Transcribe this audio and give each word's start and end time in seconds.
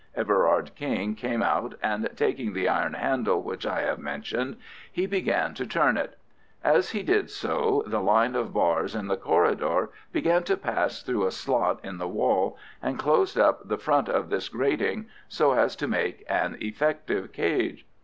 Everard 0.15 0.73
King 0.73 1.13
came 1.13 1.43
out, 1.43 1.75
and 1.83 2.09
taking 2.15 2.53
the 2.53 2.67
iron 2.67 2.93
handle 2.95 3.39
which 3.39 3.67
I 3.67 3.81
have 3.81 3.99
mentioned, 3.99 4.57
he 4.91 5.05
began 5.05 5.53
to 5.53 5.67
turn 5.67 5.95
it. 5.95 6.17
As 6.63 6.89
he 6.89 7.03
did 7.03 7.29
so 7.29 7.83
the 7.85 8.01
line 8.01 8.33
of 8.33 8.51
bars 8.51 8.95
in 8.95 9.05
the 9.09 9.15
corridor 9.15 9.91
began 10.11 10.41
to 10.45 10.57
pass 10.57 11.03
through 11.03 11.27
a 11.27 11.31
slot 11.31 11.81
in 11.85 11.99
the 11.99 12.07
wall 12.07 12.57
and 12.81 12.97
closed 12.97 13.37
up 13.37 13.67
the 13.67 13.77
front 13.77 14.09
of 14.09 14.31
this 14.31 14.49
grating, 14.49 15.05
so 15.29 15.51
as 15.51 15.75
to 15.75 15.87
make 15.87 16.23
an 16.27 16.57
effective 16.59 17.31
cage. 17.31 17.85